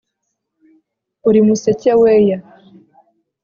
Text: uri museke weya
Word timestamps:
uri 1.27 1.39
museke 1.47 1.91
weya 2.01 2.37